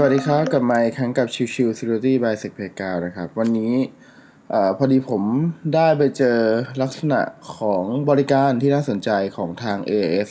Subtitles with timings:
[0.00, 3.74] สวัสดีครับกลับมาอีกครั้งกับชิวชิว Security by s e c p a y 9นะครับ วันนี้
[4.52, 5.22] อพอดีผม
[5.74, 6.38] ได้ไปเจอ
[6.82, 7.20] ลักษณะ
[7.56, 10.28] ของบริการที่น่าสนใจของทาง AS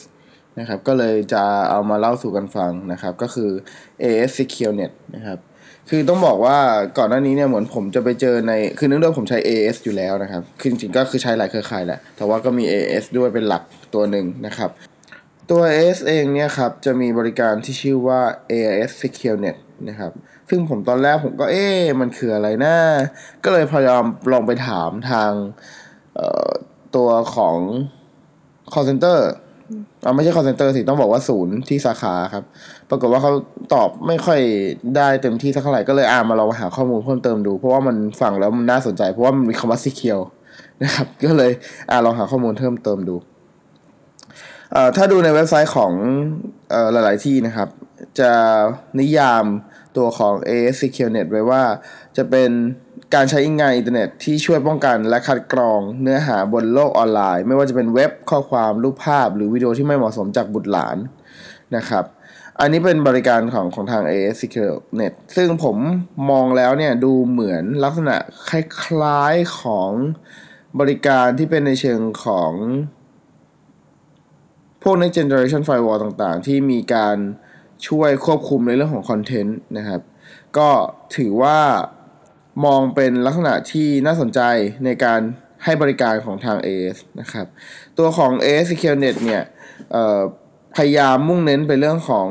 [0.60, 3.52] นะครับก็เลยจะเอามาเล่าสู่กันฟังนะครับ ก็คือ
[4.04, 5.38] AS SecureNet นะครับ
[5.90, 6.58] คือต้องบอกว่า
[6.98, 14.72] ก่อนหน้านี้เนี่ยเหมือนผมจะไปเจอในคือเนื่องด้วยผมใช้ AS อยู่แล้วนะครับคือจริงๆก็คือใช้หลายเครือข่ายแหละแต่ว่าก็มี AS ด้วยเป็นหลักตัวหนึ่งนะครับ
[15.50, 19.58] ตัว AS เองเนี่ยครับจะมีบริการที่ชื่อว่า AIS SecureNet
[19.90, 20.12] นะครับ
[20.50, 22.76] ซึ่งผมตอนแรกผมก็เอ๊ะมันคืออะไรนะ
[23.44, 25.32] ก็เลยพยายามลองไปถามทาง
[26.96, 27.58] ตัวของ
[28.74, 29.18] call center
[30.04, 32.44] เอาไม่ใช่ call center สิ ต้องบอกว่าศูนย์ที่สาขาครับ
[32.90, 33.32] ปรากฏว่าเขา
[33.74, 34.40] ตอบไม่ค่อย
[34.96, 40.26] ได้เต็มที่สักเท่าไหร่ก็เลยอ่านมาลองหาข้อมูลเพิ่มเติมดู เพราะว่ามันฟังแล้วมันน่าสนใจ เพราะว่ามันมีคำว่า secure
[40.84, 41.52] นะครับ ก็เลย
[41.92, 43.16] อ่านลองหาข้อมูลเพิ่มเติมดู
[44.96, 45.94] ถ้าดูในเว็บไซต์ของ
[46.74, 47.70] อหลาย ๆ ที่นะครับ
[48.20, 48.34] จะ
[49.00, 49.46] นิยาม
[49.98, 51.64] ตัวของ AIS Secure Net ไว้ว่า
[52.18, 52.50] จะเป็น
[53.16, 60.98] การใช้งานอินเทอร์เน็ตที่ช่วยป้องกันและคัดกรองเนื้อหาบนโลกออนไลน์ ไม่ว่าจะเป็นเว็บข้อความรูปภาพ หรือวิดีโอที่ไม่เหมาะสมจากบุตรหลาน
[61.76, 62.06] นะครับ
[62.60, 65.78] อันนี้เป็นบริการของของทาง AIS Secure Net ซึ่งผม
[66.30, 68.16] มองแล้วเนี่ยดูเหมือนลักษณะ
[68.50, 69.92] คล้าย ๆ ของ
[70.80, 72.52] บริการที่เป็นในเชิงของ
[74.90, 77.18] วก next generation firewall ต่างๆ ที่มีการ
[77.88, 80.02] ช่วยควบคุมในเรื่องของคอนเทนต์นะครับ
[80.58, 80.70] ก็
[81.16, 81.60] ถือว่า
[82.66, 84.42] มองเป็นลักษณะที่น่าสนใจ
[84.86, 85.20] ในการ
[85.64, 87.48] ให้บริการของทาง AS นะครับ
[87.98, 89.44] ตัวของ AS SecureNet เนี่ย
[89.92, 90.20] เอ่อ
[90.76, 92.28] พยายามมุ่งเน้นไปเรื่องของ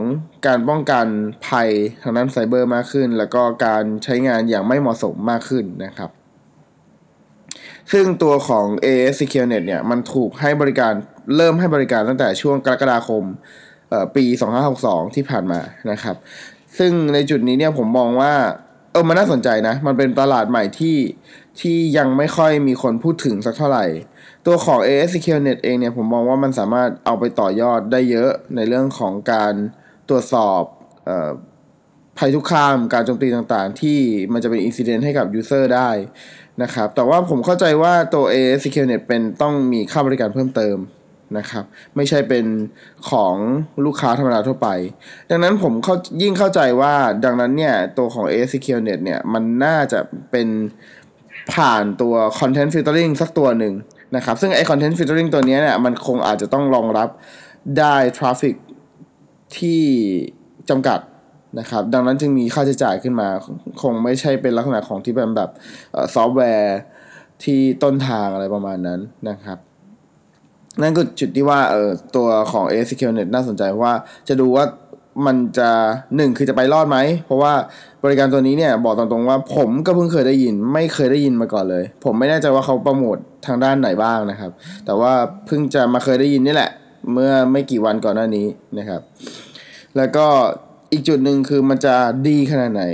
[0.47, 1.07] การป้องกัน
[1.47, 1.71] ภัย
[2.03, 6.11] ทางด้านไซเบอร์มากขึ้น แล้วก็การใช้งานอย่างไม่เหมาะสมมากขึ้นนะครับ
[7.93, 10.93] ซึ่งตัวของ AS SecureNet เนี่ยมันถูกให้บริการ
[11.37, 13.25] เริ่มให้บริการตั้งแต่ช่วงกรกฎาคม
[13.91, 14.25] เอ่อปี
[14.71, 15.61] 2562 ที่ผ่านมา
[15.91, 16.17] นะครับ
[16.79, 18.35] ซึ่งในจุดนี้เนี่ยผมมองว่า
[18.93, 20.97] เออมันน่าสนใจนะ มันเป็นตลาดใหม่ที่
[21.61, 23.87] ที่ยังไม่ค่อยมีคนพูดถึงสักเท่าไหร่
[24.47, 29.55] ตัวของ AS SecureNet เองเนี่ยผมมองว่ามันสามารถเอาไปต่อยอดได้เยอะในเรื่องของการ
[30.09, 30.63] ตรวจสอบ
[32.19, 33.99] ภัยคุกคามการโจมตีต่างๆ ที่
[34.33, 35.91] มันจะเป็นอินซิเดนต์ให้กับ User ได้
[36.63, 40.77] นะครับ แต่ว่าผมเข้าใจว่าตัว AS SecureNet เป็นต้องมีค่าบริการเพิ่มเติม
[41.39, 41.65] นะครับ
[41.97, 42.47] ไม่ใช่เป็น
[43.11, 43.35] ของ
[43.85, 44.69] ลูกค้าธรรมดาทั่วไป
[45.31, 46.95] ดังนั้นผมเข้ายิ่งเข้าใจว่า
[47.25, 50.01] ดังนั้นเนี่ย ตัวของ AS SecureNet เนี่ย มันน่าจะ
[50.31, 50.49] เป็น
[51.55, 53.75] ผ่านตัว Content Filtering สักตัวหนึ่ง
[54.17, 57.09] นะครับ ซึ่งไอ้ Content Filtering ตัวนี้เนี่ย มันคงอาจจะต้องรองรับ
[57.79, 58.55] ได้ Traffic
[59.57, 59.83] ที่
[60.71, 61.01] จำกัด
[61.59, 63.29] นะครับ ดังนั้นจึงมีค่าใช้จ่ายขึ้นมา
[63.83, 65.51] คงไม่ใช่เป็นลักษณะของที่เป็นแบบ
[66.15, 66.77] ซอฟต์แวร์
[67.45, 69.59] ที่ต้นทางอะไรประมาณนั้นนะครับ
[70.83, 73.95] นั่นก็จุดที่ว่าเออตัวของ a s q l Net น่าสนใจเพราะว่า
[74.29, 74.65] จะดูว่า
[75.27, 75.71] มันจะ
[76.17, 77.53] หนึ่งคือจะไปรอดไหม เพราะว่า
[78.05, 84.51] บริการตัวนี้เนี่ยบอกตรงๆว่าผมก็เพิ่งเคยได้ยิน ไม่เคยได้ยินมาก่อนเลย ผมไม่แน่ใจว่าเขาโปรโมททางด้านไหนบ้างนะครับ
[84.85, 85.13] แต่ว่า
[85.47, 86.71] เพิ่งจะมาเคยได้ยินนี่แหละ
[87.13, 88.47] เมื่อไม่กี่วันก่อนหน้านี้
[88.79, 89.01] นะครับ
[89.97, 90.27] แล้วก็
[90.93, 91.95] อีกจุดหนึ่งคือมันจะ
[92.29, 92.85] ดีขนาดไหน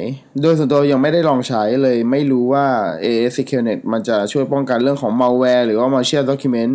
[0.42, 2.66] โดยส่วนตัวยังไม่ได้ลองใช้เลยไม่รู้ว่า
[3.04, 6.72] AS SecureNet มันจะช่วยป้องกันเรื่องของ malware หรือว่า malicious document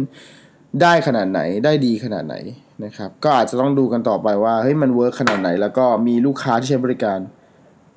[0.81, 2.35] ได้ขนาดไหนได้ดีขนาดไหน
[2.83, 7.19] นะครับก็อาจจะต้องดูกันต่อไปว่าเฮ้ยมันเวิร์กขนาดไหน แล้วก็มีลูกค้าที่ใช้บริการ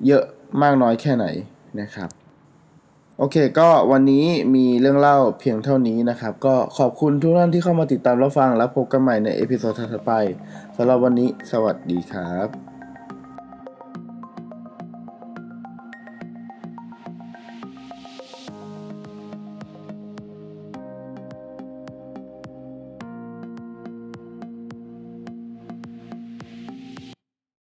[0.07, 0.23] เยอะ
[0.61, 1.25] มากน้อยแค่ไหน
[1.81, 2.09] นะครับ
[3.17, 10.13] โอเค ก็วันนี้มีเรื่องเล่าเพียงเท่านี้นะครับ ก็ขอบคุณทุกท่านที่เข้ามาติดตามรับฟัง แล้วพบกันใหม่ใน episode ถัดไป
[10.75, 12.70] สำหรับวันนี้สวัสดีครับ